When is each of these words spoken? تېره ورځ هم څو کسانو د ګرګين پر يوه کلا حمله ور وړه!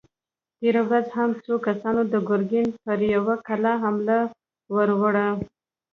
تېره 0.59 0.81
ورځ 0.87 1.05
هم 1.17 1.29
څو 1.45 1.53
کسانو 1.67 2.01
د 2.13 2.15
ګرګين 2.29 2.67
پر 2.85 2.99
يوه 3.15 3.35
کلا 3.47 3.73
حمله 3.83 4.19
ور 4.73 4.89
وړه! 5.01 5.27